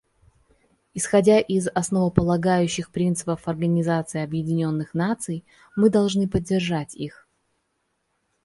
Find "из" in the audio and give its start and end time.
1.39-1.67